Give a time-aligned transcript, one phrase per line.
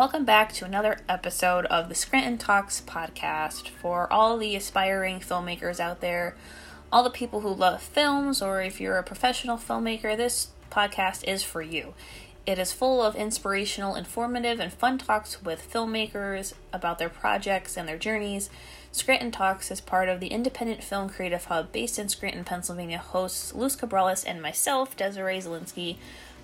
[0.00, 5.78] welcome back to another episode of the Scranton Talks podcast for all the aspiring filmmakers
[5.78, 6.34] out there,
[6.90, 11.42] all the people who love films, or if you're a professional filmmaker, this podcast is
[11.42, 11.92] for you.
[12.46, 17.86] It is full of inspirational, informative, and fun talks with filmmakers about their projects and
[17.86, 18.48] their journeys.
[18.92, 22.96] Scranton Talks is part of the Independent Film Creative Hub based in Scranton, Pennsylvania.
[22.96, 25.98] Hosts Luz Cabrales and myself, Desiree Zelinsky,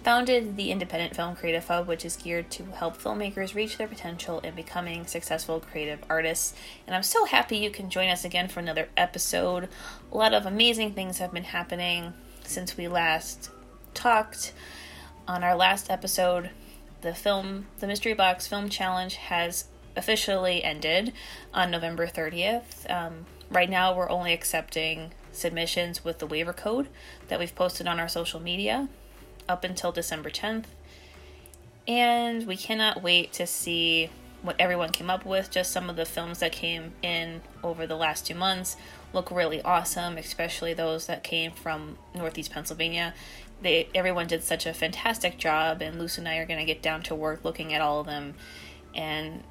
[0.07, 4.39] founded the Independent Film Creative Hub, which is geared to help filmmakers reach their potential
[4.39, 6.55] in becoming successful creative artists.
[6.87, 9.69] And I'm so happy you can join us again for another episode.
[10.13, 13.51] A lot of amazing things have been happening since we last
[13.95, 14.53] talked.
[15.27, 16.51] On our last episode,
[17.01, 19.65] the film, the Mystery Box Film Challenge has
[19.97, 21.15] officially ended
[21.53, 22.89] on November 30th.
[22.89, 26.87] Um, right now, we're only accepting submissions with the waiver code
[27.27, 28.89] that we've posted on our social media
[29.49, 30.65] up until December 10th.
[31.89, 34.11] And we cannot wait to see
[34.43, 35.51] what everyone came up with.
[35.51, 38.77] Just some of the films that came in over the last two months
[39.13, 43.15] look really awesome, especially those that came from Northeast Pennsylvania.
[43.63, 46.83] They everyone did such a fantastic job, and Luz and I are going to get
[46.83, 48.35] down to work looking at all of them
[48.95, 49.43] and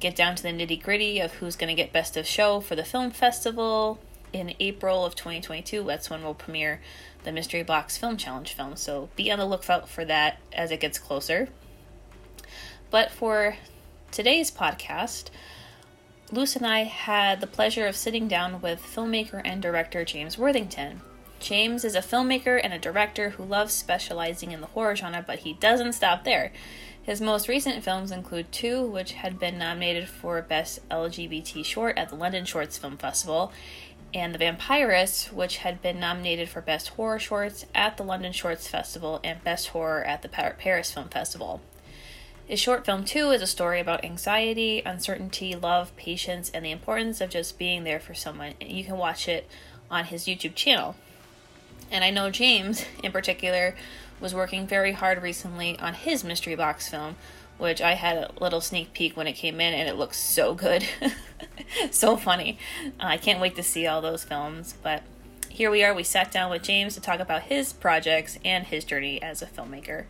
[0.00, 2.76] get down to the nitty gritty of who's going to get Best of Show for
[2.76, 3.98] the film festival
[4.32, 5.84] in April of 2022.
[5.84, 6.80] That's when we'll premiere
[7.24, 8.76] the Mystery Box Film Challenge film.
[8.76, 11.48] So be on the lookout for that as it gets closer.
[12.90, 13.56] But for
[14.10, 15.30] today's podcast,
[16.30, 21.00] Luz and I had the pleasure of sitting down with filmmaker and director James Worthington.
[21.40, 25.40] James is a filmmaker and a director who loves specializing in the horror genre, but
[25.40, 26.52] he doesn't stop there.
[27.02, 32.10] His most recent films include two, which had been nominated for Best LGBT Short at
[32.10, 33.52] the London Shorts Film Festival,
[34.14, 38.66] and The Vampirus, which had been nominated for Best Horror Shorts at the London Shorts
[38.68, 41.60] Festival and Best Horror at the Paris Film Festival.
[42.46, 47.20] His short film, too, is a story about anxiety, uncertainty, love, patience, and the importance
[47.20, 48.54] of just being there for someone.
[48.60, 49.48] And You can watch it
[49.90, 50.96] on his YouTube channel.
[51.90, 53.74] And I know James, in particular,
[54.20, 57.16] was working very hard recently on his mystery box film,
[57.58, 60.54] which I had a little sneak peek when it came in, and it looks so
[60.54, 60.84] good.
[61.90, 62.58] so funny.
[63.00, 64.74] Uh, I can't wait to see all those films.
[64.82, 65.02] But
[65.48, 65.94] here we are.
[65.94, 69.46] We sat down with James to talk about his projects and his journey as a
[69.46, 70.06] filmmaker.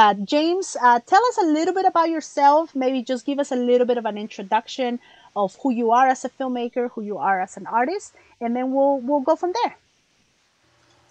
[0.00, 2.74] Uh, James, uh, tell us a little bit about yourself.
[2.74, 4.98] Maybe just give us a little bit of an introduction
[5.36, 8.72] of who you are as a filmmaker, who you are as an artist, and then
[8.72, 9.76] we'll we'll go from there.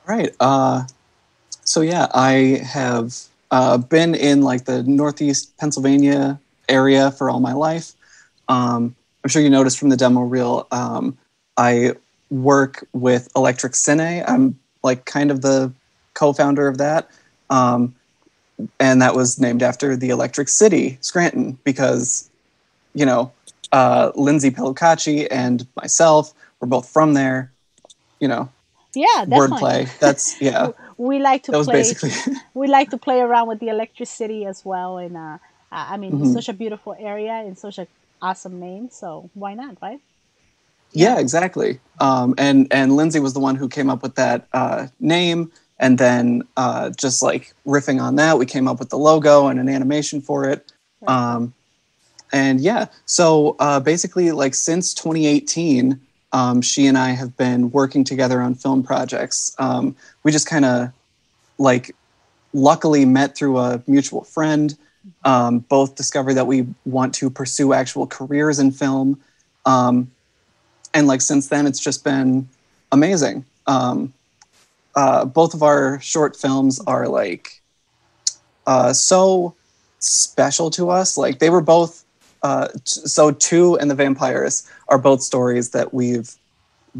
[0.07, 0.35] All right.
[0.39, 0.83] Uh,
[1.63, 3.15] so yeah, I have
[3.51, 7.93] uh, been in like the Northeast Pennsylvania area for all my life.
[8.47, 10.67] Um, I'm sure you noticed from the demo reel.
[10.71, 11.17] Um,
[11.57, 11.93] I
[12.29, 14.23] work with Electric Cine.
[14.27, 15.71] I'm like kind of the
[16.13, 17.09] co-founder of that.
[17.49, 17.95] Um,
[18.79, 22.28] and that was named after the Electric City, Scranton, because,
[22.93, 23.31] you know,
[23.71, 27.51] uh, Lindsay Pellicacci and myself were both from there.
[28.19, 28.49] You know,
[28.93, 29.87] yeah, wordplay.
[29.99, 30.71] That's yeah.
[30.97, 31.73] we like to that play.
[31.73, 32.11] basically.
[32.53, 35.37] we like to play around with the electricity as well, and uh,
[35.71, 36.33] I mean, mm-hmm.
[36.33, 37.87] such a beautiful area and such an
[38.21, 38.89] awesome name.
[38.91, 39.99] So why not, right?
[40.91, 41.79] Yeah, yeah exactly.
[41.99, 45.97] Um, and and Lindsay was the one who came up with that uh, name, and
[45.97, 49.69] then uh, just like riffing on that, we came up with the logo and an
[49.69, 50.71] animation for it.
[51.01, 51.15] Right.
[51.15, 51.53] Um,
[52.31, 55.99] and yeah, so uh, basically, like since 2018,
[56.31, 59.55] um, she and I have been working together on film projects.
[59.57, 60.91] Um, we just kind of
[61.57, 61.95] like
[62.53, 64.77] luckily met through a mutual friend.
[65.25, 69.19] Um, both discovered that we want to pursue actual careers in film.
[69.65, 70.11] Um,
[70.93, 72.47] and like since then, it's just been
[72.91, 73.45] amazing.
[73.65, 74.13] Um,
[74.95, 77.61] uh, both of our short films are like
[78.67, 79.55] uh, so
[79.99, 81.17] special to us.
[81.17, 82.03] Like they were both
[82.41, 86.33] uh, so two and the Vampirus are both stories that we've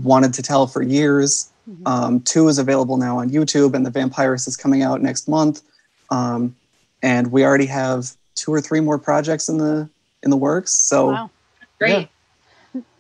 [0.04, 1.50] wanted to tell for years.
[1.70, 1.88] Mm-hmm.
[1.88, 5.62] Um, two is available now on YouTube, and the Vampirus is coming out next month.
[6.10, 6.56] Um,
[7.02, 9.90] and we already have two or three more projects in the
[10.24, 10.72] in the works.
[10.72, 11.30] So wow.
[11.78, 11.92] great.
[11.92, 12.06] Yeah.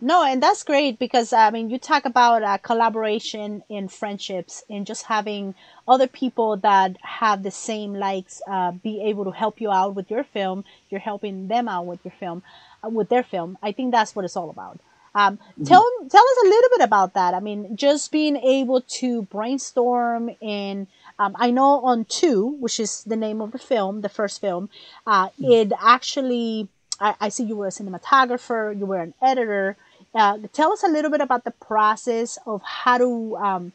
[0.01, 4.85] No, and that's great because I mean, you talk about uh, collaboration in friendships and
[4.85, 5.53] just having
[5.87, 10.09] other people that have the same likes uh, be able to help you out with
[10.09, 10.65] your film.
[10.89, 12.41] You're helping them out with your film,
[12.83, 13.57] uh, with their film.
[13.61, 14.79] I think that's what it's all about.
[15.13, 15.63] Um, mm-hmm.
[15.65, 17.33] Tell tell us a little bit about that.
[17.33, 20.87] I mean, just being able to brainstorm and
[21.19, 24.69] um, I know on two, which is the name of the film, the first film,
[25.05, 25.51] uh, mm-hmm.
[25.51, 26.69] it actually
[26.99, 29.77] I, I see you were a cinematographer, you were an editor.
[30.13, 33.73] Uh, tell us a little bit about the process of how to um,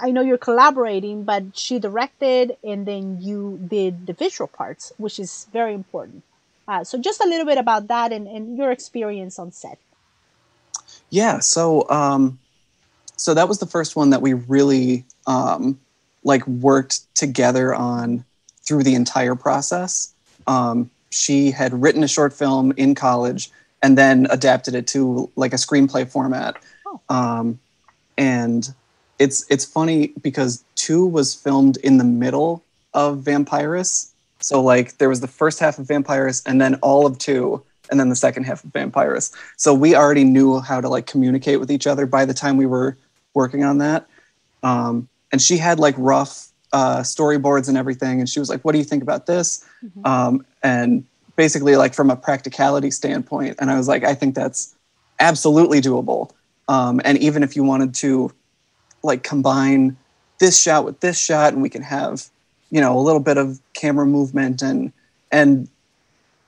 [0.00, 5.18] I know you're collaborating, but she directed and then you did the visual parts, which
[5.18, 6.22] is very important.
[6.66, 9.78] Uh, so just a little bit about that and, and your experience on set.
[11.10, 12.38] Yeah, so um,
[13.16, 15.78] so that was the first one that we really um,
[16.24, 18.24] like worked together on
[18.62, 20.12] through the entire process.
[20.46, 23.50] Um, she had written a short film in college
[23.82, 26.56] and then adapted it to like a screenplay format.
[26.86, 27.00] Oh.
[27.08, 27.60] Um,
[28.18, 28.74] and
[29.20, 32.64] it's it's funny because two was filmed in the middle
[32.94, 34.10] of Vampirus.
[34.40, 38.00] So like there was the first half of Vampirus and then all of two and
[38.00, 39.32] then the second half of Vampirus.
[39.56, 42.66] So we already knew how to like communicate with each other by the time we
[42.66, 42.96] were
[43.34, 44.08] working on that.
[44.64, 48.18] Um, and she had like rough uh, storyboards and everything.
[48.20, 50.06] And she was like, "What do you think about this?" Mm-hmm.
[50.06, 51.04] Um, and
[51.36, 54.74] basically, like from a practicality standpoint, and I was like, "I think that's
[55.20, 56.30] absolutely doable."
[56.68, 58.32] Um, and even if you wanted to
[59.02, 59.96] like combine
[60.38, 62.28] this shot with this shot and we can have
[62.70, 64.92] you know a little bit of camera movement and
[65.30, 65.68] and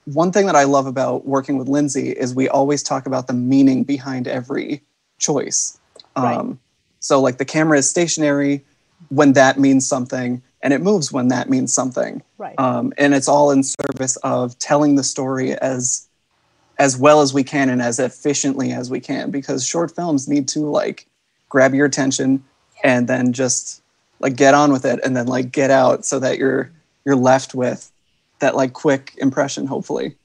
[0.06, 3.32] one thing that i love about working with lindsay is we always talk about the
[3.32, 4.82] meaning behind every
[5.18, 5.78] choice
[6.16, 6.36] right.
[6.36, 6.58] um,
[7.00, 8.64] so like the camera is stationary
[9.08, 12.22] when that means something and it moves when that means something.
[12.38, 12.58] Right.
[12.58, 16.08] Um, and it's all in service of telling the story as
[16.78, 20.46] as well as we can and as efficiently as we can because short films need
[20.48, 21.06] to like
[21.48, 22.44] grab your attention
[22.84, 23.80] and then just
[24.20, 26.70] like get on with it and then like get out so that you're
[27.04, 27.90] you're left with
[28.40, 30.16] that like quick impression hopefully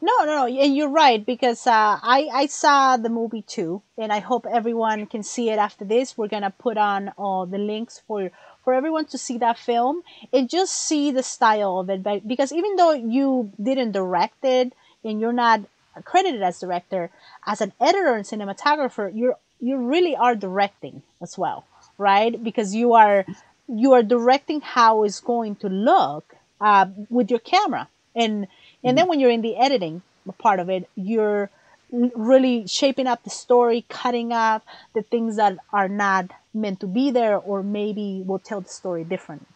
[0.00, 4.12] no no no and you're right because uh, i i saw the movie too and
[4.12, 8.02] i hope everyone can see it after this we're gonna put on all the links
[8.06, 8.30] for
[8.64, 10.02] for everyone to see that film
[10.32, 14.72] and just see the style of it But because even though you didn't direct it
[15.04, 15.60] and you're not
[16.04, 17.10] credited as director
[17.46, 21.64] as an editor and cinematographer you're you really are directing as well,
[21.98, 22.42] right?
[22.42, 23.24] Because you are
[23.68, 28.46] you are directing how it's going to look uh, with your camera, and
[28.88, 30.02] and then when you're in the editing
[30.38, 31.50] part of it, you're
[31.92, 34.62] really shaping up the story, cutting off
[34.94, 39.04] the things that are not meant to be there, or maybe will tell the story
[39.04, 39.46] different.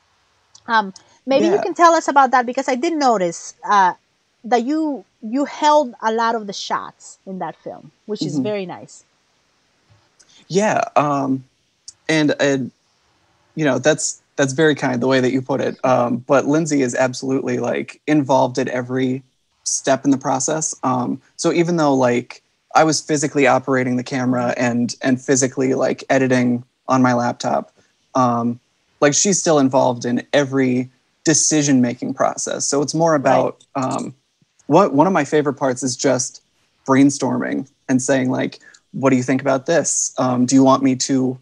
[0.67, 0.95] Um,
[1.27, 1.55] maybe yeah.
[1.55, 3.95] you can tell us about that because I did notice uh,
[4.45, 8.45] that you you held a lot of the shots in that film, which is mm-hmm.
[8.45, 9.05] very nice.
[10.49, 11.45] Yeah, um,
[12.09, 12.71] and and
[13.55, 15.77] you know that's that's very kind the way that you put it.
[15.85, 19.23] Um, but Lindsay is absolutely like involved at every
[19.65, 20.75] step in the process.
[20.83, 22.43] Um, so even though like
[22.75, 27.77] I was physically operating the camera and and physically like editing on my laptop,
[28.15, 28.59] um,
[29.03, 30.89] like she's still involved in every
[31.23, 32.65] decision making process.
[32.65, 33.85] So it's more about right.
[33.85, 34.15] um,
[34.69, 36.43] what one of my favorite parts is just
[36.89, 38.61] brainstorming and saying like,
[38.93, 40.15] what do you think about this?
[40.17, 41.39] Um, do you want me to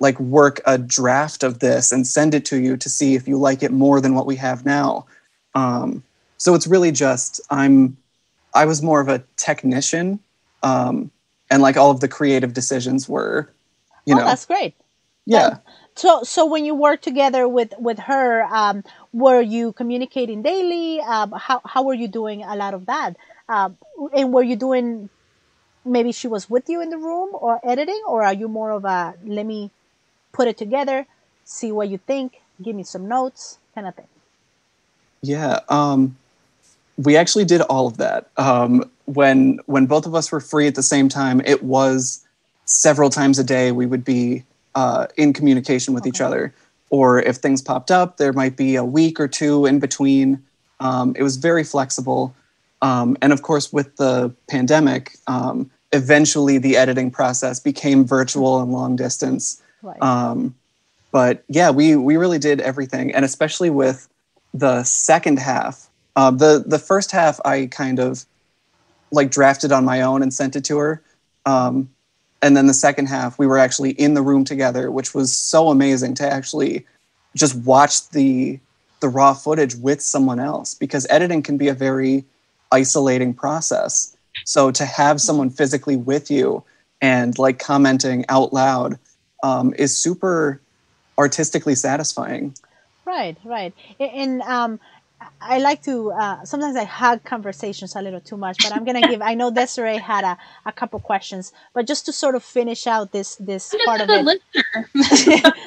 [0.00, 3.38] like work a draft of this and send it to you to see if you
[3.38, 5.06] like it more than what we have now?
[5.54, 6.02] Um,
[6.38, 7.96] so it's really just I'm
[8.54, 10.18] I was more of a technician,
[10.62, 11.10] um,
[11.50, 13.48] and like all of the creative decisions were,
[14.06, 14.24] you oh, know.
[14.24, 14.74] That's great.
[15.26, 15.46] Yeah.
[15.46, 15.58] Um,
[15.94, 21.00] so so when you work together with with her, um, were you communicating daily?
[21.00, 23.16] Um, how how were you doing a lot of that?
[23.48, 23.70] Uh,
[24.14, 25.10] and were you doing
[25.84, 28.84] maybe she was with you in the room or editing, or are you more of
[28.84, 29.70] a let me
[30.32, 31.06] put it together,
[31.44, 34.06] see what you think, give me some notes kind of thing?
[35.22, 36.16] Yeah, um,
[36.96, 38.30] we actually did all of that.
[38.36, 42.24] Um, when when both of us were free at the same time, it was
[42.64, 44.44] several times a day we would be
[44.74, 46.08] uh, in communication with okay.
[46.08, 46.54] each other.
[46.90, 50.42] Or if things popped up, there might be a week or two in between.
[50.80, 52.34] Um, it was very flexible.
[52.82, 58.72] Um, and of course, with the pandemic, um, eventually the editing process became virtual and
[58.72, 59.62] long distance.
[59.82, 60.00] Right.
[60.02, 60.54] Um,
[61.12, 64.08] but yeah, we we really did everything, and especially with
[64.54, 65.88] the second half.
[66.16, 68.24] Uh, the the first half, I kind of
[69.12, 71.02] like drafted on my own and sent it to her.
[71.46, 71.90] Um,
[72.42, 75.68] and then the second half, we were actually in the room together, which was so
[75.68, 76.86] amazing to actually
[77.36, 78.58] just watch the
[79.00, 82.24] the raw footage with someone else because editing can be a very
[82.70, 84.16] isolating process.
[84.44, 86.62] So to have someone physically with you
[87.00, 88.98] and like commenting out loud
[89.42, 90.60] um, is super
[91.18, 92.54] artistically satisfying.
[93.04, 93.74] Right, right.
[93.98, 94.80] And um,
[95.40, 99.00] I like to uh, sometimes I hug conversations a little too much, but I'm gonna
[99.00, 99.22] give.
[99.22, 103.12] I know Desiree had a, a couple questions, but just to sort of finish out
[103.12, 104.42] this this part of it.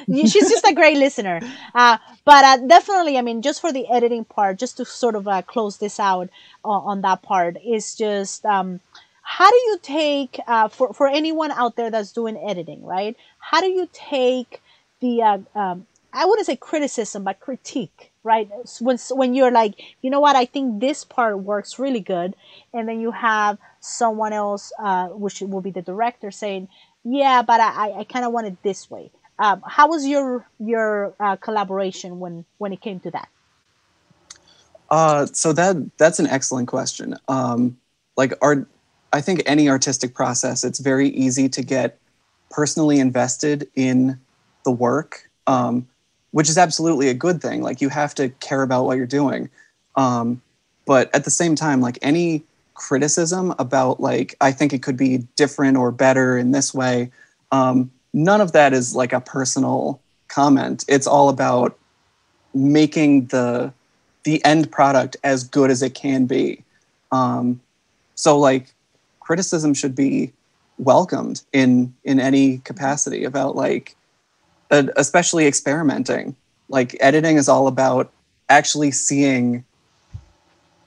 [0.30, 1.40] She's just a great listener,
[1.74, 5.26] uh, but uh, definitely, I mean, just for the editing part, just to sort of
[5.26, 6.30] uh, close this out
[6.64, 8.44] on that part is just.
[8.44, 8.80] Um,
[9.26, 13.16] how do you take uh, for for anyone out there that's doing editing, right?
[13.50, 14.62] How do you take
[15.00, 18.48] the uh, um, I wouldn't say criticism, but critique, right?
[18.80, 22.36] When when you're like, you know what, I think this part works really good,
[22.72, 26.68] and then you have someone else, uh, which will be the director, saying,
[27.04, 29.10] yeah, but I, I kind of want it this way.
[29.38, 33.28] Um, how was your your uh, collaboration when when it came to that?
[34.88, 37.16] Uh, so that that's an excellent question.
[37.26, 37.76] Um,
[38.16, 38.68] like art,
[39.12, 41.98] I think any artistic process, it's very easy to get
[42.50, 44.18] personally invested in
[44.64, 45.86] the work, um,
[46.30, 47.62] which is absolutely a good thing.
[47.62, 49.50] Like you have to care about what you're doing,
[49.96, 50.40] um,
[50.86, 52.42] but at the same time, like any
[52.74, 57.10] criticism about like I think it could be different or better in this way.
[57.52, 60.84] Um, none of that is like a personal comment.
[60.88, 61.78] It's all about
[62.54, 63.72] making the
[64.24, 66.62] the end product as good as it can be.
[67.12, 67.60] Um,
[68.14, 68.74] so like
[69.20, 70.32] criticism should be
[70.78, 73.96] welcomed in in any capacity about like
[74.70, 76.36] uh, especially experimenting.
[76.68, 78.10] Like editing is all about
[78.48, 79.64] actually seeing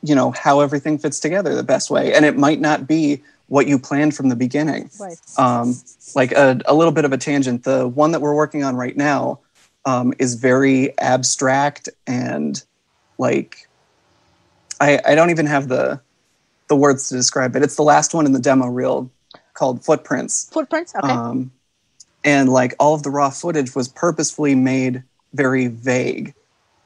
[0.03, 2.13] you know how everything fits together the best way.
[2.13, 4.89] And it might not be what you planned from the beginning.
[4.99, 5.17] Right.
[5.37, 5.75] um,
[6.15, 7.63] like a, a little bit of a tangent.
[7.63, 9.39] The one that we're working on right now
[9.85, 12.61] um, is very abstract and
[13.17, 13.67] like
[14.79, 15.99] I, I don't even have the
[16.67, 17.63] the words to describe it.
[17.63, 19.09] It's the last one in the demo reel
[19.57, 20.49] called footprints.
[20.51, 20.95] Footprints?
[20.95, 21.11] Okay.
[21.11, 21.51] Um,
[22.23, 26.33] and like all of the raw footage was purposefully made very vague.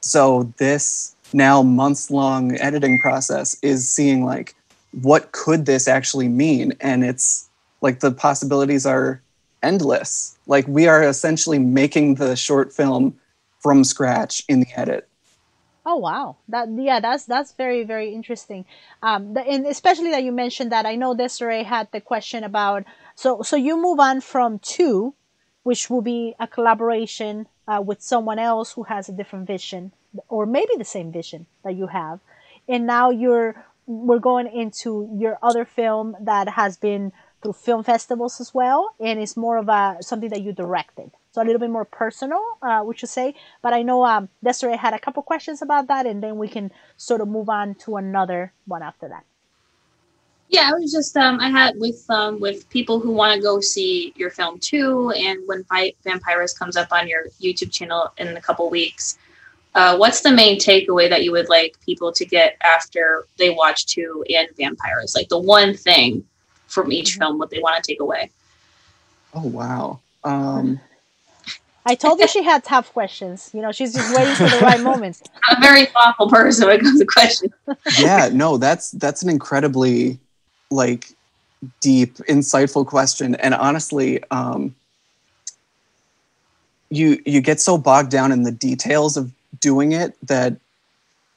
[0.00, 4.54] So this now months long editing process is seeing like
[5.00, 6.74] what could this actually mean?
[6.80, 7.48] And it's
[7.80, 9.22] like the possibilities are
[9.62, 10.36] endless.
[10.46, 13.18] Like we are essentially making the short film
[13.60, 15.08] from scratch in the edit
[15.84, 16.36] oh wow.
[16.48, 18.64] That yeah that's that's very very interesting.
[19.02, 22.84] Um the, and especially that you mentioned that i know desiree had the question about
[23.14, 25.14] so so you move on from two
[25.62, 29.92] which will be a collaboration uh, with someone else who has a different vision
[30.28, 32.20] or maybe the same vision that you have.
[32.68, 37.12] And now you're we're going into your other film that has been
[37.42, 41.42] through film festivals as well and it's more of a something that you directed so
[41.42, 44.94] a little bit more personal uh, would you say but i know um, desiree had
[44.94, 48.52] a couple questions about that and then we can sort of move on to another
[48.66, 49.24] one after that
[50.52, 53.62] yeah, I was just um, I had with um, with people who want to go
[53.62, 58.40] see your film too, and when Vampirus comes up on your YouTube channel in a
[58.40, 59.16] couple weeks,
[59.74, 63.86] uh, what's the main takeaway that you would like people to get after they watch
[63.86, 65.16] two and Vampirus?
[65.16, 66.22] Like the one thing
[66.66, 67.20] from each mm-hmm.
[67.20, 68.30] film, what they want to take away.
[69.32, 70.00] Oh wow!
[70.22, 70.78] Um...
[71.84, 73.50] I told you she had tough questions.
[73.52, 75.22] You know, she's just waiting for the right moment.
[75.48, 77.52] I'm a very thoughtful person when it comes to questions.
[77.98, 80.18] yeah, no, that's that's an incredibly
[80.70, 81.12] like
[81.80, 83.34] deep, insightful question.
[83.36, 84.74] And honestly, um,
[86.90, 90.56] you you get so bogged down in the details of doing it that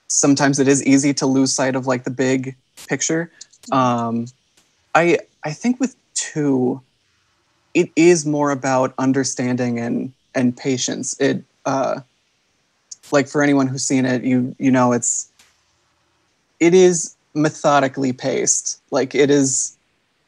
[0.08, 2.56] sometimes it is easy to lose sight of like the big
[2.88, 3.32] picture.
[3.72, 4.28] Um,
[4.94, 6.82] I I think with two,
[7.74, 11.20] it is more about understanding and and patience.
[11.20, 12.02] It uh,
[13.12, 15.32] like for anyone who's seen it, you you know it's
[16.60, 18.82] it is methodically paced.
[18.92, 19.76] Like it is,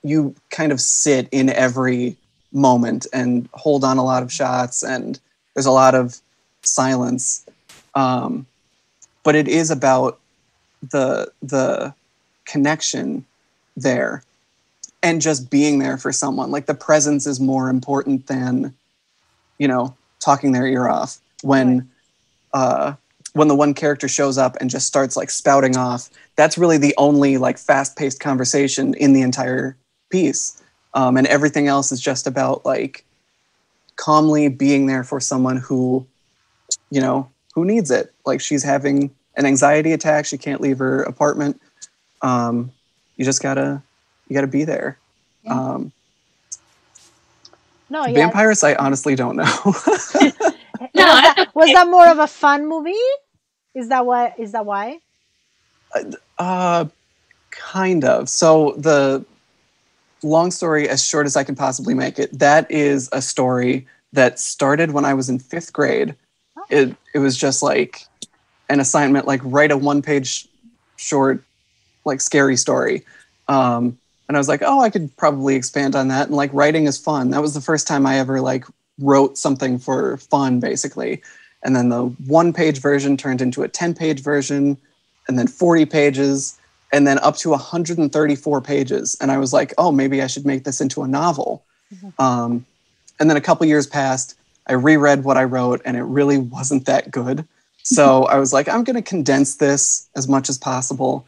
[0.03, 2.15] you kind of sit in every
[2.51, 5.19] moment and hold on a lot of shots, and
[5.53, 6.17] there's a lot of
[6.63, 7.45] silence.
[7.95, 8.45] Um,
[9.23, 10.19] but it is about
[10.91, 11.93] the the
[12.45, 13.25] connection
[13.75, 14.23] there
[15.03, 18.73] and just being there for someone like the presence is more important than
[19.57, 19.96] you know
[20.27, 21.89] talking their ear off when
[22.53, 22.93] uh
[23.31, 26.93] when the one character shows up and just starts like spouting off, that's really the
[26.97, 29.77] only like fast paced conversation in the entire
[30.09, 30.61] piece.
[30.93, 33.05] Um, and everything else is just about like
[33.95, 36.05] calmly being there for someone who,
[36.89, 38.11] you know, who needs it.
[38.25, 41.61] Like she's having an anxiety attack, she can't leave her apartment.
[42.21, 42.71] Um,
[43.15, 43.81] you just gotta,
[44.27, 44.97] you gotta be there.
[45.43, 45.53] Yeah.
[45.53, 45.91] Um,
[47.89, 48.29] no, yeah.
[48.29, 49.43] Vampirus, I honestly don't know.
[49.65, 50.13] no, was,
[50.93, 52.93] that, was that more of a fun movie?
[53.73, 54.33] Is that what?
[54.39, 54.99] Is that why?
[56.37, 56.85] Uh,
[57.51, 58.29] kind of.
[58.29, 59.25] So the
[60.23, 64.39] long story, as short as I can possibly make it, that is a story that
[64.39, 66.15] started when I was in fifth grade.
[66.57, 66.65] Oh.
[66.69, 68.05] It it was just like
[68.69, 70.47] an assignment, like write a one page
[70.97, 71.43] short,
[72.03, 73.05] like scary story.
[73.47, 76.27] Um, and I was like, oh, I could probably expand on that.
[76.27, 77.31] And like writing is fun.
[77.31, 78.65] That was the first time I ever like
[78.99, 81.21] wrote something for fun, basically
[81.63, 84.77] and then the one page version turned into a 10 page version
[85.27, 86.57] and then 40 pages
[86.93, 90.63] and then up to 134 pages and i was like oh maybe i should make
[90.65, 92.09] this into a novel mm-hmm.
[92.21, 92.63] um,
[93.19, 96.85] and then a couple years passed I reread what I wrote, and it really wasn't
[96.85, 97.47] that good.
[97.83, 101.25] So I was like, I'm going to condense this as much as possible.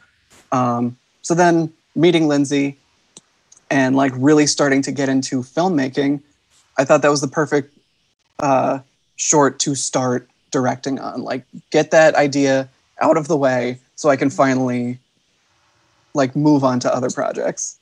[0.51, 2.77] Um, so then meeting Lindsay
[3.69, 6.21] and like really starting to get into filmmaking,
[6.77, 7.77] I thought that was the perfect
[8.39, 8.79] uh,
[9.15, 11.21] short to start directing on.
[11.23, 12.69] Like, get that idea
[13.01, 14.99] out of the way so I can finally
[16.13, 17.77] like move on to other projects.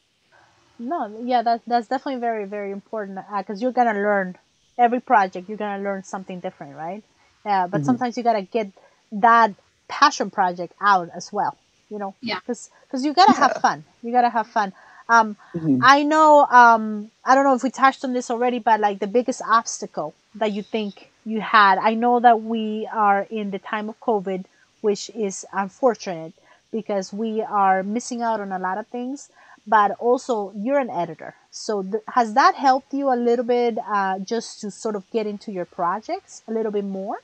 [0.79, 4.38] No, yeah, that's that's definitely very very important because uh, you're gonna learn
[4.77, 5.50] every project.
[5.50, 7.03] You're gonna learn something different, right?
[7.46, 7.86] Yeah, but mm-hmm.
[7.86, 8.67] sometimes you gotta get
[9.12, 9.56] that
[9.88, 11.58] passion project out as well.
[11.89, 13.48] You know, yeah, because because you gotta yeah.
[13.48, 13.86] have fun.
[14.03, 14.74] You gotta have fun.
[15.10, 15.80] Um, mm-hmm.
[15.84, 16.46] I know.
[16.46, 20.14] Um, I don't know if we touched on this already, but like the biggest obstacle
[20.36, 21.78] that you think you had.
[21.78, 24.46] I know that we are in the time of COVID,
[24.82, 26.34] which is unfortunate
[26.72, 29.30] because we are missing out on a lot of things
[29.68, 31.36] but also you're an editor.
[31.52, 35.28] So th- has that helped you a little bit uh, just to sort of get
[35.28, 37.20] into your projects a little bit more?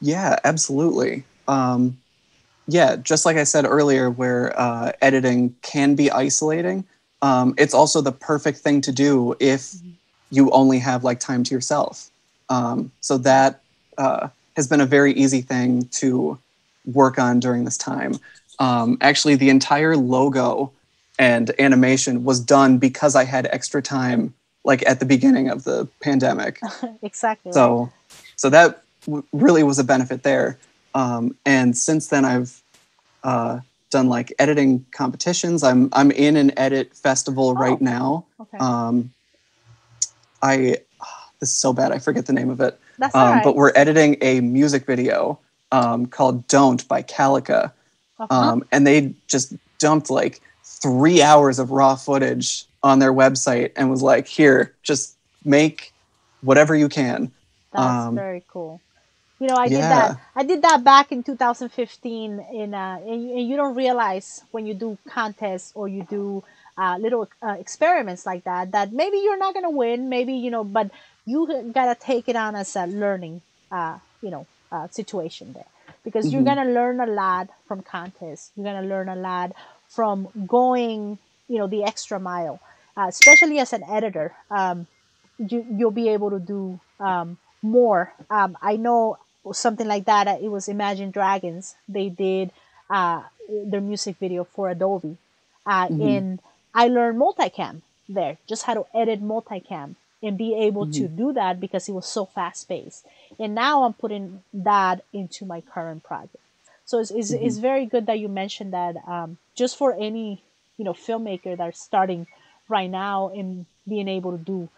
[0.00, 1.24] Yeah, absolutely.
[1.48, 1.96] Um,
[2.68, 6.84] yeah, just like I said earlier, where uh, editing can be isolating,
[7.22, 9.90] um, it's also the perfect thing to do if mm-hmm.
[10.30, 12.10] you only have like time to yourself.
[12.48, 13.60] Um, so that
[13.98, 16.38] uh, has been a very easy thing to
[16.84, 18.16] work on during this time.
[18.58, 20.72] Um, actually, the entire logo
[21.18, 25.88] and animation was done because I had extra time, like at the beginning of the
[26.00, 26.60] pandemic.
[27.02, 27.52] exactly.
[27.52, 27.90] So,
[28.36, 30.58] so that w- really was a benefit there.
[30.96, 32.62] Um, and since then, I've
[33.22, 33.60] uh,
[33.90, 35.62] done like editing competitions.
[35.62, 38.24] I'm I'm in an edit festival oh, right now.
[38.40, 38.56] Okay.
[38.56, 39.12] Um,
[40.42, 40.78] I
[41.38, 41.92] this is so bad.
[41.92, 42.80] I forget the name of it.
[42.98, 43.44] That's um, right.
[43.44, 45.38] But we're editing a music video
[45.70, 47.72] um, called "Don't" by Calica,
[48.18, 48.34] uh-huh.
[48.34, 53.90] um, and they just dumped like three hours of raw footage on their website and
[53.90, 55.92] was like, here, just make
[56.40, 57.30] whatever you can.
[57.72, 58.80] That's um, very cool.
[59.38, 59.68] You know, I yeah.
[59.68, 60.20] did that.
[60.34, 62.46] I did that back in 2015.
[62.52, 66.42] In uh, and, and you don't realize when you do contests or you do
[66.78, 70.08] uh, little uh, experiments like that that maybe you're not gonna win.
[70.08, 70.90] Maybe you know, but
[71.26, 75.66] you gotta take it on as a learning, uh, you know, uh, situation there
[76.02, 76.34] because mm-hmm.
[76.34, 78.52] you're gonna learn a lot from contests.
[78.56, 79.52] You're gonna learn a lot
[79.88, 81.18] from going,
[81.48, 82.60] you know, the extra mile,
[82.96, 84.32] uh, especially as an editor.
[84.50, 84.86] Um,
[85.38, 88.12] you, you'll be able to do um, more.
[88.30, 89.18] Um, I know
[89.54, 90.26] something like that.
[90.40, 91.76] It was Imagine Dragons.
[91.88, 92.50] They did
[92.90, 95.16] uh, their music video for Adobe,
[95.64, 96.02] uh, mm-hmm.
[96.02, 96.40] and
[96.74, 98.38] I learned multicam there.
[98.46, 101.02] Just how to edit multicam and be able mm-hmm.
[101.02, 103.06] to do that because it was so fast paced.
[103.38, 106.42] And now I'm putting that into my current project.
[106.84, 107.44] So it's, it's, mm-hmm.
[107.44, 110.42] it's very good that you mentioned that um, just for any
[110.76, 112.26] you know filmmaker that's starting
[112.68, 114.68] right now and being able to do.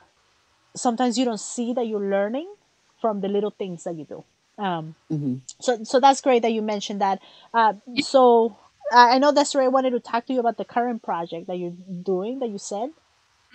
[0.77, 2.49] Sometimes you don't see that you're learning
[3.01, 4.25] from the little things that you do.
[4.59, 5.37] Um, mm-hmm.
[5.61, 7.21] So so that's great that you mentioned that.
[7.55, 8.57] Uh, so
[8.93, 11.59] I know that's Desiree I wanted to talk to you about the current project that
[11.59, 12.91] you're doing that you said.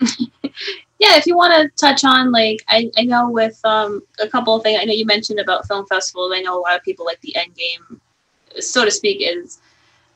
[0.98, 4.54] yeah, if you want to touch on like I, I know with um, a couple
[4.54, 6.32] of things I know you mentioned about film festivals.
[6.34, 8.00] I know a lot of people like the end game
[8.60, 9.58] so to speak, is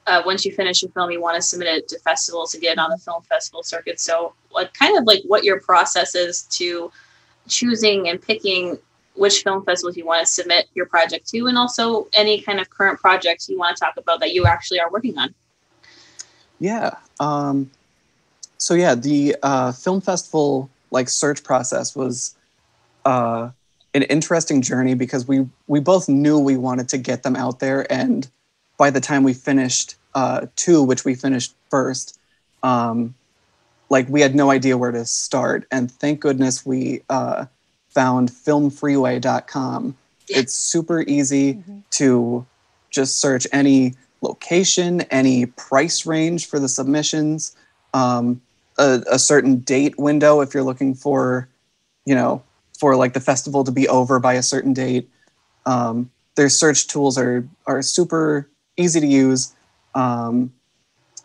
[0.07, 2.73] uh, once you finish your film, you want to submit it to festivals to get
[2.73, 4.01] it on the film festival circuit.
[4.01, 6.91] So, like, kind of like what your process is to
[7.49, 8.79] choosing and picking
[9.19, 12.71] which film festivals you want to submit your project to, and also any kind of
[12.71, 15.35] current projects you want to talk about that you actually are working on.
[16.59, 16.97] Yeah.
[17.21, 17.71] Um,
[18.59, 22.37] so yeah, the uh, film festival like search process was
[23.05, 23.51] uh,
[23.95, 27.91] an interesting journey because we we both knew we wanted to get them out there,
[27.93, 28.29] and
[28.77, 32.19] by the time we finished uh, two, which we finished first,
[32.63, 33.15] um,
[33.91, 35.67] like we had no idea where to start.
[35.71, 37.47] And thank goodness we uh,
[37.99, 39.97] found filmfreeway.com.
[40.29, 41.79] It's super easy mm-hmm.
[41.91, 42.47] to
[42.91, 47.57] just search any location, any price range for the submissions,
[47.95, 48.41] um,
[48.79, 51.49] a, a certain date window if you're looking for,
[52.05, 52.41] you know,
[52.79, 55.11] for like the festival to be over by a certain date.
[55.67, 59.53] Um, their search tools are are super easy to use.
[59.97, 60.53] Um,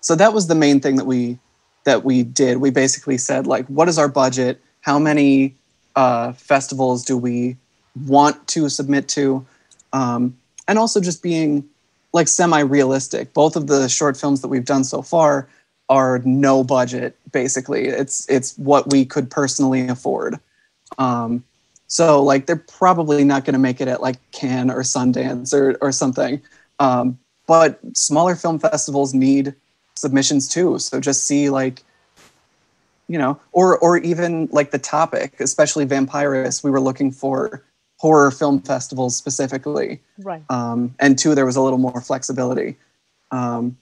[0.01, 1.37] so that was the main thing that we
[1.83, 2.57] that we did.
[2.57, 4.59] We basically said like, what is our budget?
[4.81, 5.55] How many
[5.95, 7.57] uh, festivals do we
[8.05, 9.45] want to submit to?
[9.91, 11.67] Um, and also just being
[12.13, 13.33] like semi-realistic.
[13.33, 15.47] Both of the short films that we've done so far
[15.89, 17.15] are no budget.
[17.31, 20.39] Basically, it's it's what we could personally afford.
[20.97, 21.43] Um,
[21.87, 25.77] so like they're probably not going to make it at like Cannes or Sundance or
[25.81, 26.41] or something.
[26.79, 29.53] Um, but smaller film festivals need
[29.95, 30.79] submissions too.
[30.79, 31.83] So just see like
[33.07, 37.63] you know, or or even like the topic, especially Vampirus, we were looking for
[37.97, 40.01] horror film festivals specifically.
[40.19, 40.43] Right.
[40.49, 42.77] Um, and two, there was a little more flexibility.
[43.31, 43.77] Um,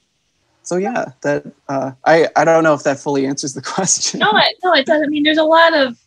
[0.64, 4.20] so yeah, that uh, I I don't know if that fully answers the question.
[4.20, 5.02] No, it, no, it does.
[5.04, 5.98] I mean, there's a lot of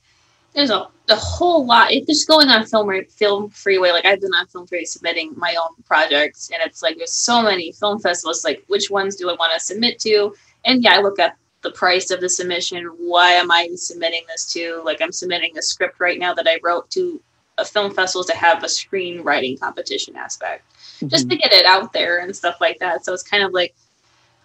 [0.55, 1.92] there's a, a whole lot.
[1.92, 3.90] It's just going on film film freeway.
[3.90, 7.42] Like I've been on film freeway submitting my own projects, and it's like there's so
[7.42, 8.44] many film festivals.
[8.44, 10.35] Like which ones do I want to submit to?
[10.64, 12.85] And yeah, I look at the price of the submission.
[12.98, 14.81] Why am I submitting this to?
[14.85, 17.20] Like I'm submitting a script right now that I wrote to
[17.59, 21.09] a film festival to have a screenwriting competition aspect, mm-hmm.
[21.09, 23.05] just to get it out there and stuff like that.
[23.05, 23.74] So it's kind of like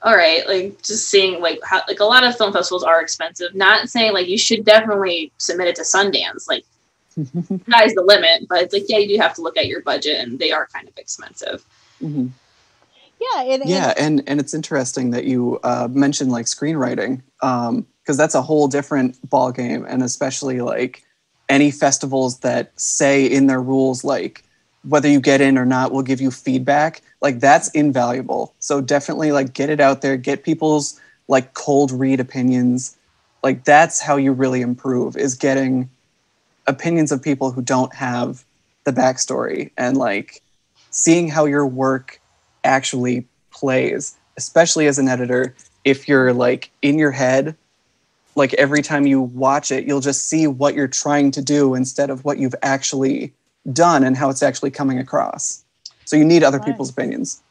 [0.01, 3.53] all right, like just seeing like how like a lot of film festivals are expensive.
[3.53, 6.63] Not saying like you should definitely submit it to Sundance, like
[7.17, 9.81] that is the limit, but it's like yeah, you do have to look at your
[9.81, 11.65] budget, and they are kind of expensive.
[12.01, 12.27] Mm-hmm.
[13.19, 17.85] Yeah, it, yeah, and and it's interesting that you uh, mentioned like screenwriting, because um,
[18.05, 21.03] that's a whole different ball game, and especially like
[21.49, 24.43] any festivals that say in their rules like
[24.87, 28.53] whether you get in or not will give you feedback like that's invaluable.
[28.59, 32.95] So definitely like get it out there get people's like cold read opinions.
[33.43, 35.89] Like that's how you really improve is getting
[36.67, 38.45] opinions of people who don't have
[38.85, 40.41] the backstory and like
[40.91, 42.21] seeing how your work
[42.63, 47.55] actually plays especially as an editor if you're like in your head
[48.35, 52.09] like every time you watch it you'll just see what you're trying to do instead
[52.09, 53.33] of what you've actually
[53.73, 55.63] done and how it's actually coming across.
[56.05, 56.67] So you need other right.
[56.67, 57.41] people's opinions.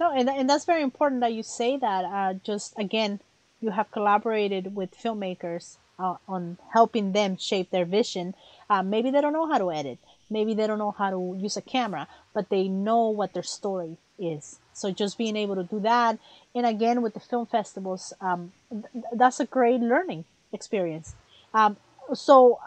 [0.00, 2.04] No, and, and that's very important that you say that.
[2.04, 3.20] Uh, just again,
[3.60, 8.34] you have collaborated with filmmakers uh, on helping them shape their vision.
[8.70, 9.98] Uh, maybe they don't know how to edit.
[10.30, 13.96] Maybe they don't know how to use a camera, but they know what their story
[14.18, 14.58] is.
[14.72, 16.18] So just being able to do that,
[16.54, 21.14] and again with the film festivals, um, th- that's a great learning experience.
[21.54, 21.76] Um,
[22.14, 22.58] so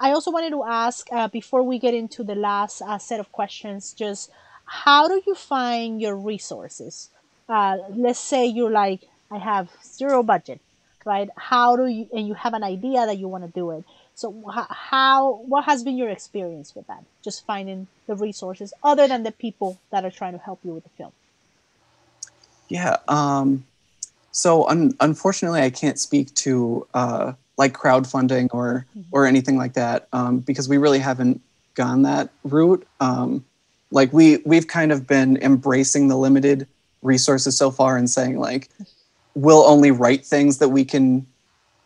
[0.00, 3.30] I also wanted to ask uh, before we get into the last uh, set of
[3.30, 4.30] questions, just
[4.64, 7.10] how do you find your resources?
[7.48, 10.60] Uh, let's say you're like, I have zero budget,
[11.04, 11.28] right?
[11.36, 13.84] How do you, and you have an idea that you want to do it.
[14.18, 14.34] So
[14.70, 17.04] how, what has been your experience with that?
[17.22, 20.82] Just finding the resources other than the people that are trying to help you with
[20.82, 21.12] the film.
[22.66, 22.96] Yeah.
[23.06, 23.64] Um,
[24.32, 29.08] so un- unfortunately, I can't speak to uh, like crowdfunding or mm-hmm.
[29.12, 31.40] or anything like that um, because we really haven't
[31.76, 32.84] gone that route.
[32.98, 33.44] Um,
[33.92, 36.66] like we we've kind of been embracing the limited
[37.02, 38.68] resources so far and saying like
[39.34, 41.24] we'll only write things that we can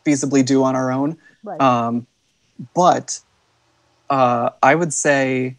[0.03, 1.15] feasibly do on our own.
[1.43, 1.61] Right.
[1.61, 2.07] Um,
[2.73, 3.19] but
[4.09, 5.55] uh, I would say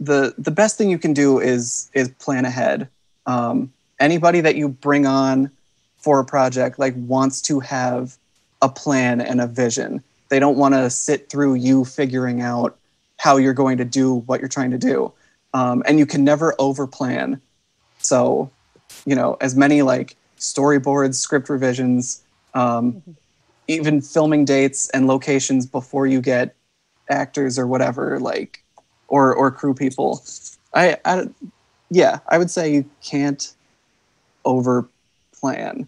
[0.00, 2.88] the the best thing you can do is is plan ahead.
[3.26, 5.50] Um, anybody that you bring on
[5.98, 8.16] for a project like wants to have
[8.62, 10.02] a plan and a vision.
[10.28, 12.78] They don't want to sit through you figuring out
[13.16, 15.12] how you're going to do what you're trying to do.
[15.54, 17.40] Um, and you can never overplan.
[17.98, 18.50] So,
[19.04, 22.22] you know, as many like storyboards, script revisions,
[22.54, 23.12] um, mm-hmm.
[23.68, 26.54] Even filming dates and locations before you get
[27.08, 28.64] actors or whatever, like,
[29.08, 30.24] or or crew people.
[30.74, 31.28] I, I
[31.90, 33.52] yeah, I would say you can't
[34.44, 34.88] over
[35.38, 35.86] plan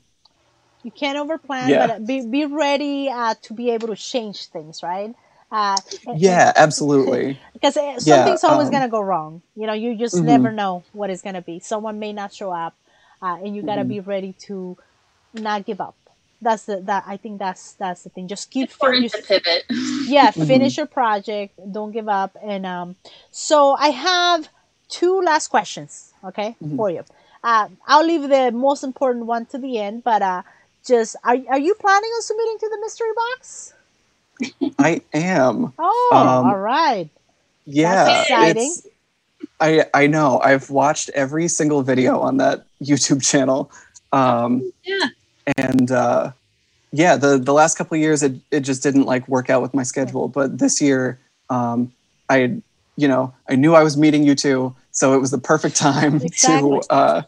[0.82, 1.86] you can't overplan, yeah.
[1.86, 5.14] but be be ready uh, to be able to change things, right?
[5.52, 5.76] Uh,
[6.14, 7.38] yeah, absolutely.
[7.52, 9.42] because uh, something's yeah, always um, gonna go wrong.
[9.56, 10.26] You know, you just mm-hmm.
[10.26, 11.58] never know what is gonna be.
[11.58, 12.74] Someone may not show up,
[13.20, 13.88] uh, and you gotta mm-hmm.
[13.88, 14.76] be ready to
[15.34, 15.96] not give up.
[16.42, 18.28] That's the that I think that's that's the thing.
[18.28, 19.64] Just keep important to pivot.
[20.06, 20.44] yeah, mm-hmm.
[20.44, 21.58] finish your project.
[21.70, 22.36] Don't give up.
[22.42, 22.96] And um,
[23.30, 24.48] so I have
[24.88, 26.14] two last questions.
[26.24, 26.76] Okay, mm-hmm.
[26.76, 27.04] for you.
[27.42, 30.42] Uh, I'll leave the most important one to the end, but uh,
[30.86, 33.74] just are, are you planning on submitting to the mystery box?
[34.78, 35.72] I am.
[35.78, 37.08] Oh, um, all right.
[37.66, 38.74] Yeah, That's exciting.
[39.60, 40.40] I I know.
[40.40, 43.70] I've watched every single video on that YouTube channel.
[44.12, 45.06] Um, yeah.
[45.56, 46.32] And uh,
[46.92, 49.74] yeah, the the last couple of years it it just didn't like work out with
[49.74, 51.92] my schedule, but this year um,
[52.28, 52.60] I
[52.96, 56.16] you know I knew I was meeting you two, so it was the perfect time
[56.22, 56.80] exactly.
[56.80, 57.22] to uh,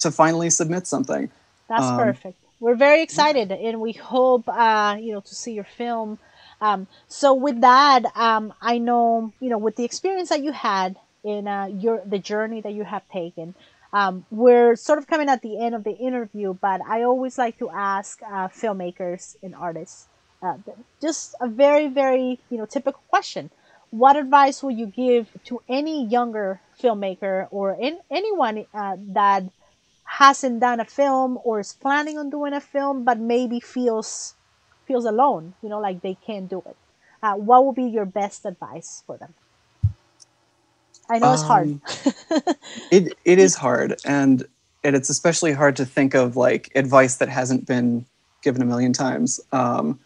[0.00, 1.30] to finally submit something.
[1.68, 5.64] That's um, perfect we're very excited and we hope uh, you know to see your
[5.64, 6.18] film
[6.60, 10.96] um, so with that um, i know you know with the experience that you had
[11.24, 13.54] in uh, your the journey that you have taken
[13.92, 17.58] um, we're sort of coming at the end of the interview but i always like
[17.58, 20.08] to ask uh, filmmakers and artists
[20.42, 20.56] uh,
[21.00, 23.50] just a very very you know typical question
[23.90, 29.44] what advice will you give to any younger filmmaker or in, anyone uh, that
[30.04, 34.34] hasn't done a film or is planning on doing a film but maybe feels
[34.86, 36.76] feels alone, you know, like they can't do it.
[37.22, 39.34] Uh, what would be your best advice for them?
[41.10, 41.68] I know it's hard.
[41.68, 41.80] Um,
[42.90, 44.46] it it is hard, and
[44.84, 48.04] and it's especially hard to think of like advice that hasn't been
[48.42, 49.40] given a million times.
[49.52, 49.98] Um,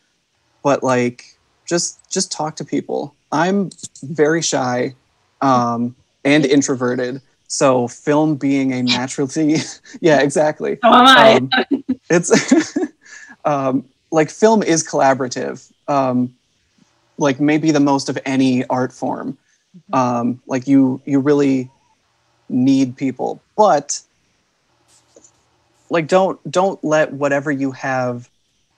[0.62, 3.14] but like, just just talk to people.
[3.32, 3.70] I'm
[4.02, 4.94] very shy
[5.40, 9.56] um, and introverted, so film being a naturalty,
[10.00, 10.78] yeah, exactly.
[10.82, 11.34] So am I.
[11.34, 11.50] Um,
[12.10, 12.78] it's
[13.44, 16.34] um, like film is collaborative um,
[17.18, 19.36] like maybe the most of any art form
[19.92, 21.70] um, like you you really
[22.48, 24.00] need people but
[25.90, 28.28] like don't don't let whatever you have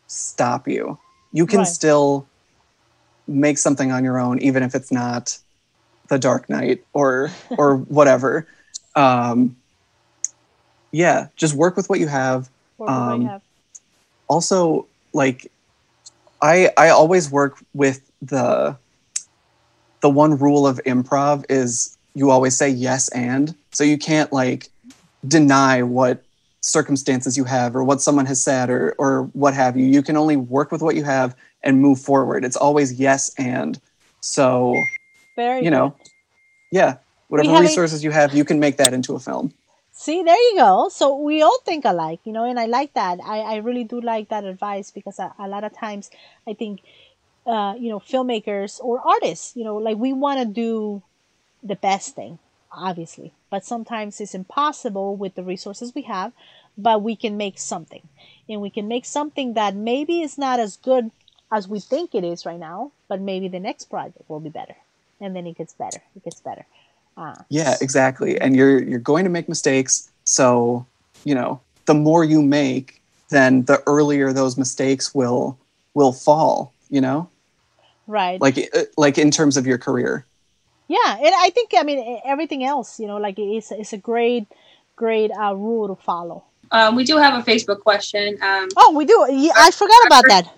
[0.06, 0.98] stop you
[1.32, 1.68] you can Right.
[1.68, 2.26] still
[3.26, 5.38] make something on your own even if it's not
[6.08, 8.46] the dark knight or or whatever
[8.96, 9.56] um
[10.92, 12.48] yeah just work with what you have
[12.86, 13.42] Um, have?
[14.28, 15.50] also like
[16.42, 18.76] i i always work with the
[20.04, 24.68] the one rule of improv is you always say yes and so you can't like
[25.26, 26.22] deny what
[26.60, 30.14] circumstances you have or what someone has said or or what have you you can
[30.14, 33.80] only work with what you have and move forward it's always yes and
[34.20, 34.74] so
[35.36, 36.10] Very you know good.
[36.70, 36.96] yeah
[37.28, 39.54] whatever have a- resources you have you can make that into a film
[39.96, 40.88] See, there you go.
[40.88, 43.20] So we all think alike, you know, and I like that.
[43.24, 46.10] I, I really do like that advice because a, a lot of times
[46.48, 46.80] I think,
[47.46, 51.02] uh, you know, filmmakers or artists, you know, like we want to do
[51.62, 52.38] the best thing,
[52.72, 56.32] obviously, but sometimes it's impossible with the resources we have,
[56.76, 58.02] but we can make something.
[58.48, 61.10] And we can make something that maybe is not as good
[61.52, 64.76] as we think it is right now, but maybe the next project will be better.
[65.20, 66.02] And then it gets better.
[66.16, 66.66] It gets better.
[67.16, 68.40] Uh, Yeah, exactly.
[68.40, 70.10] And you're you're going to make mistakes.
[70.24, 70.84] So,
[71.24, 75.56] you know, the more you make, then the earlier those mistakes will
[75.94, 77.28] will fall, you know?
[78.06, 78.40] Right.
[78.40, 80.26] Like uh, like in terms of your career.
[80.88, 84.46] Yeah, and I think I mean everything else, you know, like it's it's a great,
[84.96, 86.44] great uh, rule to follow.
[86.70, 88.38] Um, we do have a Facebook question.
[88.42, 89.26] Um, Oh, we do.
[89.30, 90.52] Yeah, I forgot about that.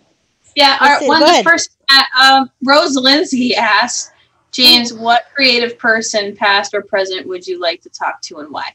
[0.54, 1.44] yeah, our, Let's one go the ahead.
[1.44, 4.12] first uh, um, Rose Lindsay asked
[4.50, 8.72] James, "What creative person, past or present, would you like to talk to, and why?"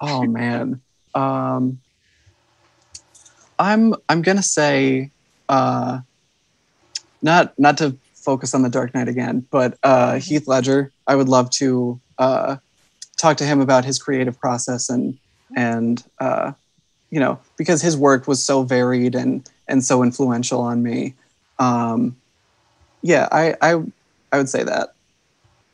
[0.00, 0.80] Oh man.
[1.14, 1.80] Um
[3.58, 5.10] I'm I'm gonna say
[5.48, 6.00] uh
[7.22, 10.92] not not to focus on the Dark Knight again, but uh Heath Ledger.
[11.06, 12.56] I would love to uh
[13.18, 15.18] talk to him about his creative process and
[15.56, 16.52] and uh
[17.10, 21.14] you know, because his work was so varied and and so influential on me.
[21.58, 22.16] Um
[23.02, 23.82] yeah, I I
[24.32, 24.94] I would say that.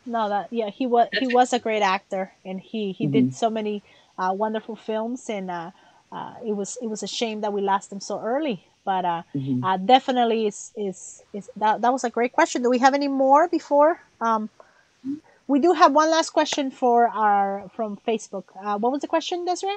[0.07, 3.49] No, that yeah, he was he was a great actor, and he he did so
[3.49, 3.83] many
[4.19, 5.71] uh, wonderful films, and uh,
[6.13, 8.67] uh, it was it was a shame that we lost him so early.
[8.85, 9.65] But uh, Mhm.
[9.65, 12.63] uh, definitely is is is that that was a great question.
[12.63, 14.01] Do we have any more before?
[14.21, 14.51] Um,
[15.47, 18.45] we do have one last question for our from Facebook.
[18.63, 19.77] Uh, what was the question, Desiree?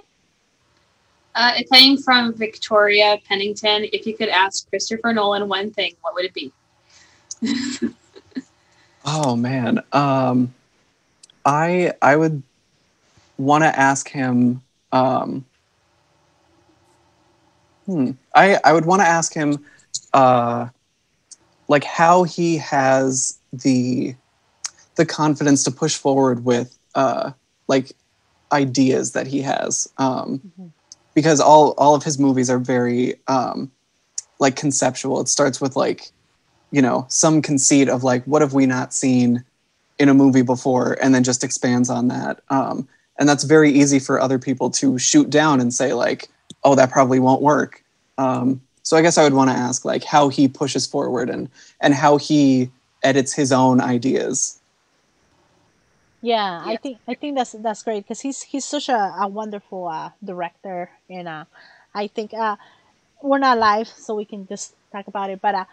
[1.35, 3.85] Uh, it came from Victoria Pennington.
[3.93, 6.51] If you could ask Christopher Nolan one thing, what would it be?
[9.09, 10.53] Oh man, um,
[11.45, 12.43] I I would
[13.37, 14.61] want to ask him.
[14.91, 15.46] Um,
[17.87, 19.65] hmm, I I would want to ask him,
[20.13, 20.67] uh,
[21.67, 24.15] like how he has the
[24.95, 27.31] the confidence to push forward with uh,
[27.67, 27.93] like
[28.51, 30.71] ideas that he has, um, Mhm.
[31.15, 33.71] because all all of his movies are very um,
[34.39, 35.19] like conceptual.
[35.21, 36.11] It starts with like
[36.71, 39.43] you know some conceit of like what have we not seen
[39.99, 43.97] in a movie before and then just expands on that um, and that's very easy
[43.99, 46.29] for other people to shoot down and say like
[46.63, 47.83] oh that probably won't work
[48.17, 51.49] um, so i guess i would want to ask like how he pushes forward and
[51.81, 52.69] and how he
[53.03, 54.59] edits his own ideas
[56.21, 59.87] Yeah, I think I think that's that's great because he's he's such a, a wonderful
[59.87, 61.45] uh, director, and uh,
[61.93, 62.55] I think uh,
[63.21, 65.41] we're not live, so we can just talk about it.
[65.41, 65.65] But uh,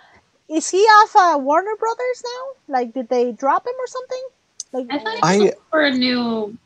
[0.49, 2.75] is he off uh, Warner Brothers now?
[2.77, 4.25] Like, did they drop him or something?
[4.73, 6.59] Like, I thought he was I- looking for a new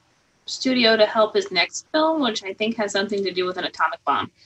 [0.48, 3.64] studio to help his next film, which I think has something to do with an
[3.64, 4.30] atomic bomb.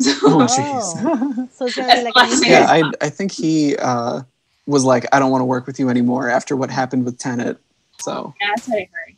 [0.00, 0.46] So, oh Oh.
[0.46, 4.22] jeez so it's like a That's new- yeah I, I think he uh,
[4.66, 7.58] was like i don't want to work with you anymore after what happened with tenet
[8.00, 9.16] so yeah, that's what I heard.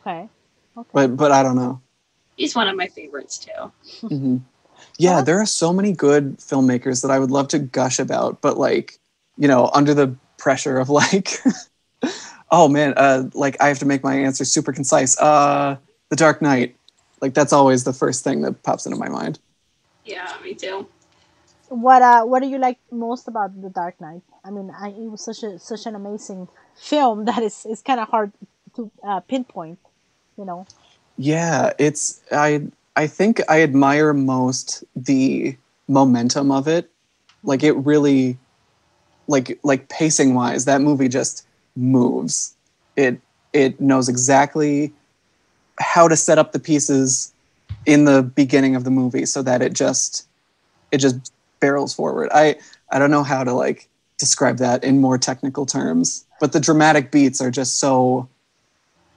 [0.00, 0.28] okay,
[0.76, 0.88] okay.
[0.92, 1.80] but but i don't know
[2.36, 4.08] He's one of my favorites too.
[4.08, 4.38] hmm
[4.98, 8.58] Yeah, there are so many good filmmakers that I would love to gush about, but
[8.58, 8.98] like,
[9.38, 11.38] you know, under the pressure of like,
[12.54, 15.18] oh man, uh, like I have to make my answer super concise.
[15.18, 15.76] Uh,
[16.10, 16.76] The Dark Knight,
[17.20, 19.40] like that's always the first thing that pops into my mind.
[20.04, 20.86] Yeah, me too.
[21.68, 24.22] what uh what do you like most about the Dark Knight?
[24.44, 28.00] I mean, I, it was such a such an amazing film that is is kind
[28.00, 28.32] of hard
[28.76, 29.78] to uh, pinpoint,
[30.38, 30.66] you know.
[31.16, 35.56] Yeah, it's I I think I admire most the
[35.88, 36.90] momentum of it.
[37.42, 38.38] Like it really
[39.26, 42.54] like like pacing wise, that movie just moves.
[42.96, 43.20] It
[43.52, 44.92] it knows exactly
[45.78, 47.32] how to set up the pieces
[47.86, 50.26] in the beginning of the movie so that it just
[50.90, 52.30] it just barrels forward.
[52.32, 52.56] I
[52.90, 57.10] I don't know how to like describe that in more technical terms, but the dramatic
[57.10, 58.28] beats are just so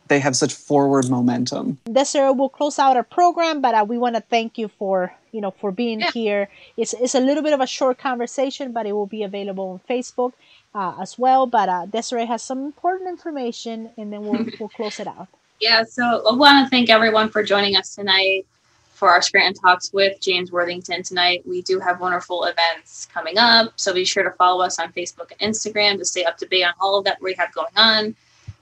[0.08, 1.78] they have such forward momentum.
[1.92, 5.42] Desiree will close out our program, but uh, we want to thank you for you
[5.42, 6.12] know for being yeah.
[6.12, 6.50] here.
[6.78, 9.82] It's it's a little bit of a short conversation, but it will be available on
[9.90, 10.34] Facebook
[10.74, 11.46] uh, as well.
[11.48, 15.28] But uh, Desiree has some important information, and then we'll we'll close it out.
[15.60, 18.46] Yeah, so I want to thank everyone for joining us tonight
[18.92, 21.42] for our Scranton Talks with James Worthington tonight.
[21.48, 25.32] We do have wonderful events coming up, so be sure to follow us on Facebook
[25.40, 28.16] and Instagram to stay up to date on all of that we have going on.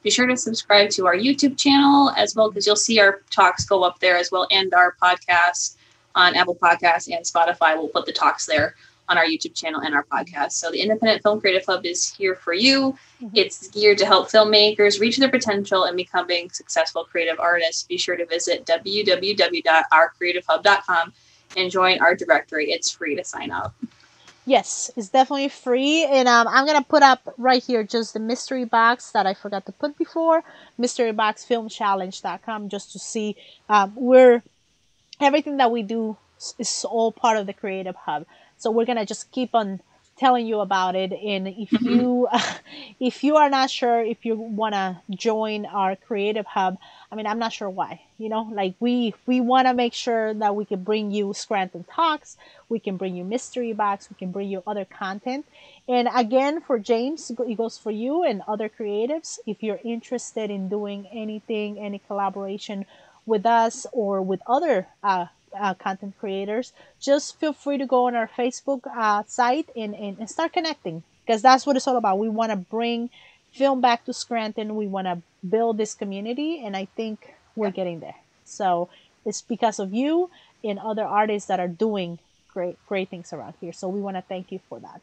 [0.04, 3.66] Be sure to subscribe to our YouTube channel as well, because you'll see our talks
[3.66, 5.76] go up there as well, and our podcast
[6.16, 7.76] on Apple Podcasts and Spotify.
[7.76, 8.76] We'll put the talks there
[9.10, 10.54] on our YouTube channel and our podcast.
[10.54, 12.98] So the Independent Film Creative Hub is here for you.
[13.22, 13.36] Mm-hmm.
[13.36, 17.84] It's geared to help filmmakers reach their potential and becoming successful creative artists.
[17.84, 21.14] Be sure to visit www.ourcreativehub.com
[21.58, 22.72] and join our directory.
[22.72, 23.74] It's free to sign up.
[24.48, 26.06] Yes, it's definitely free.
[26.06, 29.34] And um, I'm going to put up right here just the mystery box that I
[29.34, 30.44] forgot to put before
[30.80, 33.36] mysteryboxfilmchallenge.com just to see
[33.70, 34.44] um, where
[35.20, 36.18] everything that we do
[36.60, 38.26] is all part of the Creative Hub.
[38.66, 39.80] So we're going to just keep on
[40.18, 41.12] telling you about it.
[41.14, 41.86] And if mm-hmm.
[41.86, 42.28] you
[43.00, 46.78] if you are not sure if you want to join our creative hub
[47.12, 48.44] i mean i'm not sure why you know?
[48.52, 52.38] Like we we want to make sure that we can bring you scranton talks
[52.70, 55.46] we can bring you mystery box we can bring you other content.
[55.88, 59.40] And again for james it goes for you and other creatives.
[59.46, 62.86] If you're interested in doing anything any collaboration
[63.26, 65.26] with us or with other uh,
[65.60, 70.18] uh, content creators, just feel free to go on our Facebook uh, site and, and,
[70.20, 72.20] and start connecting because that's what it's all about.
[72.20, 73.10] We want to bring
[73.52, 74.76] film back to Scranton.
[74.76, 78.16] We want to build this community, and I think we're getting there.
[78.44, 78.90] So
[79.26, 80.30] it's because of you
[80.64, 82.20] and other artists that are doing
[82.54, 83.74] great great things around here.
[83.74, 85.02] So we want to thank you for that.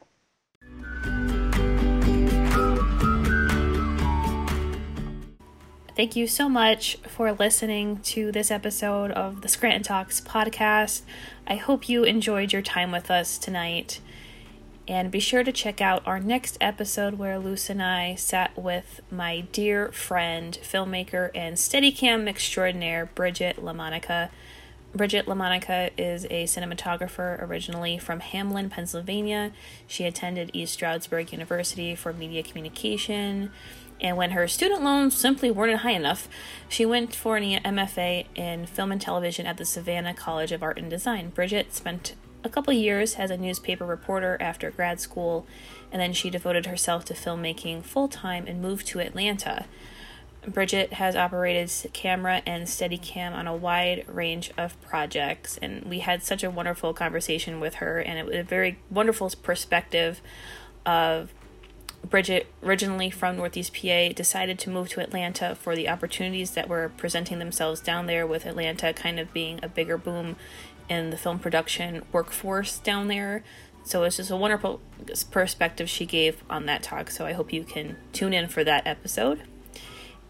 [5.95, 11.03] Thank you so much for listening to this episode of the Scranton Talks podcast.
[11.47, 14.01] I hope you enjoyed your time with us tonight.
[14.89, 19.03] And be sure to check out our next episode where Luz and I sat with
[19.11, 24.31] my dear friend, filmmaker, and Steadicam extraordinaire, Bridget LaMonica.
[24.95, 29.53] Bridget LaMonica is a cinematographer originally from Hamlin, Pennsylvania.
[29.87, 33.51] She attended East Stroudsburg University for media communication
[34.03, 36.29] and when her student loans simply weren't high enough,
[36.69, 40.77] she went for an MFA in film and television at the Savannah College of Art
[40.77, 41.31] and Design.
[41.31, 45.47] Bridget spent a couple years as a newspaper reporter after grad school,
[45.93, 49.67] and then she devoted herself to filmmaking full time and moved to Atlanta.
[50.49, 56.25] Bridget has operated camera and Steadicam on a wide range of projects, and we had
[56.25, 60.21] such a wonderful conversation with her, and it was a very wonderful perspective
[60.85, 61.33] of
[62.05, 66.91] Bridget, originally from Northeast PA, decided to move to Atlanta for the opportunities that were
[66.97, 70.37] presenting themselves down there, with Atlanta kind of being a bigger boom
[70.89, 73.45] in the film production workforce down there.
[73.85, 74.81] So it's just a wonderful
[75.31, 77.11] perspective she gave on that talk.
[77.11, 79.43] So I hope you can tune in for that episode.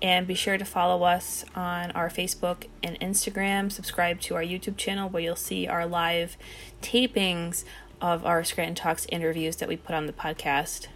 [0.00, 3.70] And be sure to follow us on our Facebook and Instagram.
[3.70, 6.36] Subscribe to our YouTube channel where you'll see our live
[6.80, 7.64] tapings
[8.00, 10.88] of our Scranton Talks interviews that we put on the podcast.